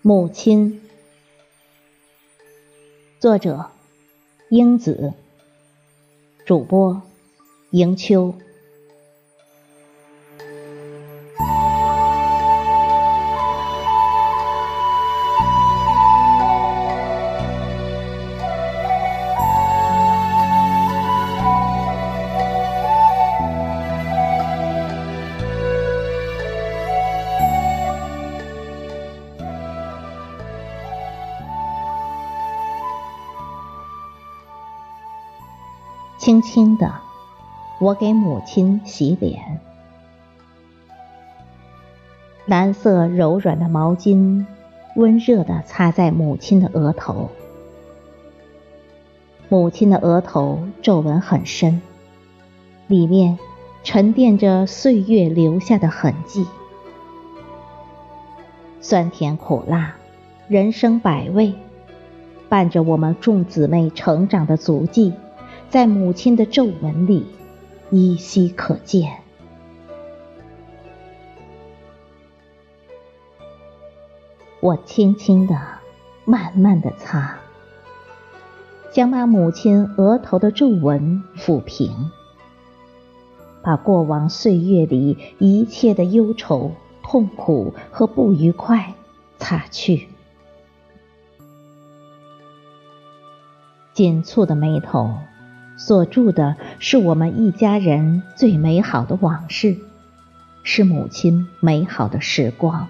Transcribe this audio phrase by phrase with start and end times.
[0.00, 0.80] 母亲，
[3.18, 3.72] 作者：
[4.48, 5.12] 英子，
[6.46, 7.02] 主播：
[7.70, 8.32] 迎秋。
[36.28, 36.92] 轻轻的，
[37.80, 39.60] 我给母亲洗脸。
[42.44, 44.44] 蓝色柔软的毛巾，
[44.94, 47.30] 温热的擦在母亲的额头。
[49.48, 51.80] 母亲的额头皱纹很深，
[52.88, 53.38] 里面
[53.82, 56.46] 沉淀着岁月留下的痕迹。
[58.82, 59.94] 酸甜苦辣，
[60.46, 61.54] 人生百味，
[62.50, 65.14] 伴着我们众姊妹成长的足迹。
[65.70, 67.26] 在母亲的皱纹里，
[67.90, 69.18] 依稀可见。
[74.60, 75.60] 我轻轻的、
[76.24, 77.38] 慢慢的擦，
[78.92, 82.10] 想把母亲额头的皱纹抚平，
[83.62, 88.94] 把过往岁月里一切的忧愁、痛苦和不愉快
[89.36, 90.08] 擦去。
[93.92, 95.14] 紧蹙的眉头。
[95.78, 99.78] 锁住的是我们一家人最美好的往事，
[100.64, 102.88] 是母亲美好的时光。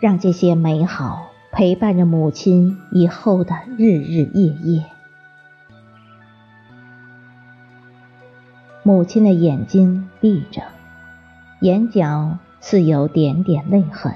[0.00, 4.84] 让这些美好陪伴着母亲以后的日日夜夜。
[8.82, 10.62] 母亲的眼睛闭着，
[11.62, 14.12] 眼角似有点点泪痕。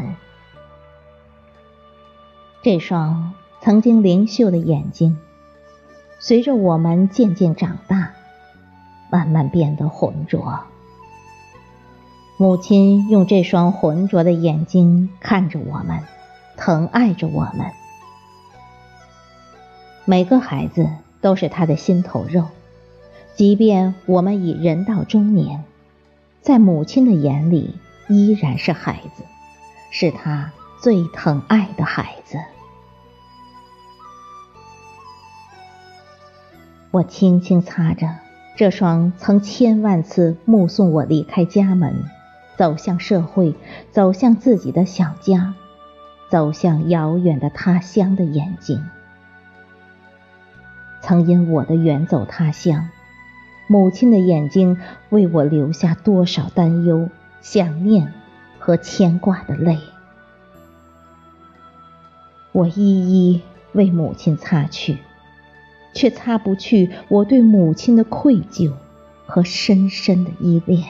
[2.63, 3.33] 这双
[3.63, 5.17] 曾经灵秀的眼睛。
[6.25, 8.13] 随着我们渐渐长大，
[9.11, 10.61] 慢慢变得浑浊。
[12.37, 15.99] 母亲用这双浑浊的眼睛看着我们，
[16.57, 17.67] 疼爱着我们。
[20.05, 20.89] 每个孩子
[21.21, 22.47] 都是他的心头肉，
[23.35, 25.65] 即便我们已人到中年，
[26.41, 27.75] 在母亲的眼里
[28.09, 29.25] 依然是孩子，
[29.91, 32.39] 是他最疼爱的孩子。
[36.93, 38.07] 我轻轻擦着
[38.55, 42.05] 这双曾千万次目送我离开家门，
[42.55, 43.55] 走向社会，
[43.91, 45.55] 走向自己的小家，
[46.29, 48.87] 走向遥远的他乡的眼睛。
[51.01, 52.91] 曾因我的远走他乡，
[53.69, 54.79] 母亲的眼睛
[55.09, 57.09] 为我留下多少担忧、
[57.41, 58.13] 想念
[58.59, 59.79] 和牵挂的泪，
[62.53, 63.41] 我一一
[63.73, 64.99] 为母亲擦去。
[65.93, 68.73] 却擦不去我对母亲的愧疚
[69.27, 70.83] 和深深的依恋。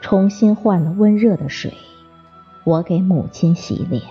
[0.00, 1.72] 重新换了温热的水，
[2.64, 4.02] 我给母亲洗脸。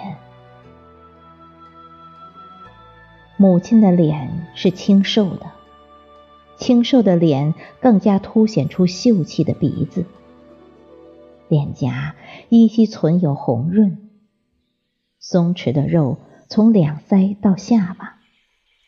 [3.38, 5.52] 母亲的脸是清瘦的，
[6.58, 10.06] 清瘦的脸更加凸显出秀气的鼻子，
[11.48, 12.16] 脸颊
[12.50, 14.03] 依稀存有红润。
[15.24, 16.18] 松弛的肉
[16.50, 18.20] 从两腮到下巴，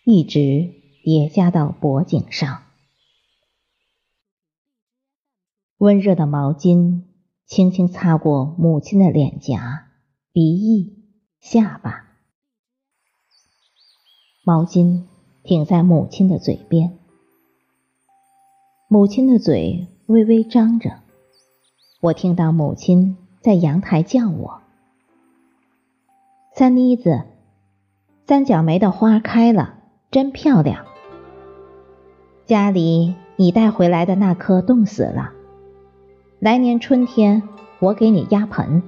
[0.03, 0.69] 一直
[1.01, 2.63] 叠加到脖颈上。
[5.77, 7.03] 温热的毛巾
[7.45, 9.87] 轻轻擦过母亲的脸颊、
[10.33, 11.05] 鼻翼、
[11.39, 12.17] 下巴。
[14.43, 15.03] 毛巾
[15.41, 16.99] 停在母亲的嘴边，
[18.89, 20.99] 母亲的嘴微微张着，
[22.01, 24.64] 我听到母亲在阳台叫我。
[26.57, 27.23] 三妮子，
[28.25, 29.73] 三角梅的花开了，
[30.09, 30.85] 真漂亮。
[32.45, 35.33] 家里你带回来的那棵冻死了，
[36.39, 37.43] 来年春天
[37.79, 38.81] 我给你压盆。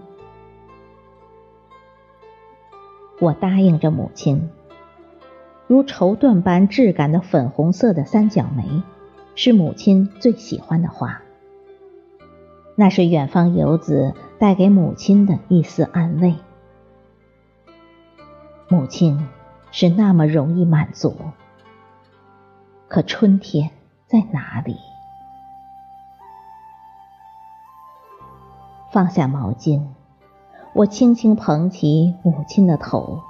[3.20, 4.50] 我答应着母亲，
[5.68, 8.82] 如绸缎般质感的粉红色的三角梅，
[9.36, 11.22] 是母亲最喜欢的花。
[12.76, 16.36] 那是远方游子带给母亲的一丝安慰。
[18.70, 19.26] 母亲
[19.72, 21.16] 是那么容易满足，
[22.90, 23.70] 可春天
[24.08, 24.78] 在哪里？
[28.92, 29.82] 放下毛巾，
[30.74, 33.22] 我轻轻捧起母亲的头，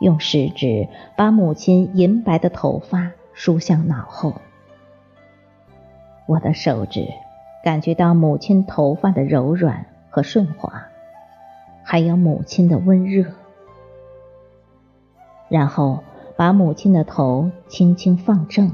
[0.00, 4.34] 用食指把母亲银白的头发梳向脑后。
[6.26, 7.08] 我的手指
[7.64, 10.84] 感觉到母亲头发的柔软和顺滑，
[11.82, 13.32] 还有母亲的温热。
[15.48, 16.02] 然后
[16.36, 18.72] 把母亲的头轻轻放正，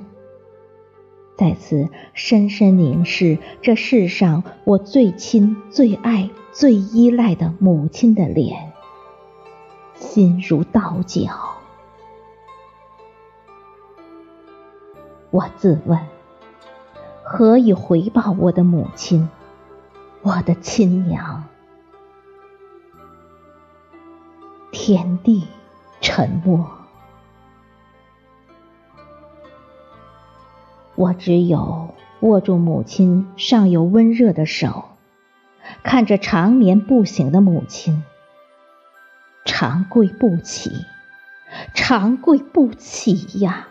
[1.36, 8.72] 再次深深凝视这世上我最亲、最爱、最依赖的母亲的脸，
[9.94, 11.30] 心如刀绞。
[15.30, 15.98] 我自问：
[17.22, 19.28] 何以回报我的母亲，
[20.22, 21.44] 我的亲娘？
[24.72, 25.46] 天地。
[26.12, 26.68] 沉默，
[30.96, 34.88] 我只有握住母亲尚有温热的手，
[35.84, 38.02] 看着长眠不醒的母亲，
[39.44, 40.84] 长跪不起，
[41.74, 43.68] 长跪不起呀！